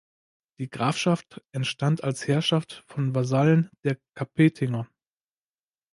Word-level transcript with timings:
Die 0.57 0.67
Grafschaft 0.67 1.43
entstand 1.51 2.03
als 2.03 2.27
Herrschaft 2.27 2.83
von 2.87 3.13
Vasallen 3.13 3.69
der 3.83 3.97
Kapetinger. 4.15 4.87